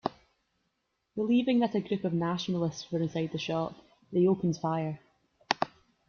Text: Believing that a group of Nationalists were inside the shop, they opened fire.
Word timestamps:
Believing 1.15 1.59
that 1.59 1.75
a 1.75 1.79
group 1.79 2.03
of 2.05 2.11
Nationalists 2.11 2.91
were 2.91 3.03
inside 3.03 3.31
the 3.33 3.37
shop, 3.37 3.75
they 4.11 4.25
opened 4.25 4.57
fire. 4.57 4.99